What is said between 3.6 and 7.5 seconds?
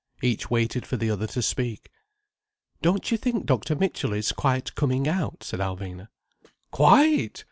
Mitchell is quite coming out?" said Alvina. "Quite!